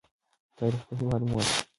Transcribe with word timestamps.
تاریخ 0.57 0.81
د 0.87 0.89
هېواد 0.99 1.21
مور 1.29 1.43
ده. 1.49 1.55